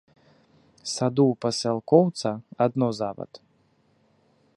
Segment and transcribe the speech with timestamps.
[0.91, 2.29] Саду ў пасялкоўца
[2.67, 3.31] адно завад.